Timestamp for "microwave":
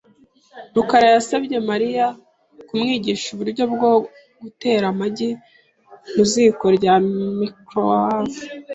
7.39-8.39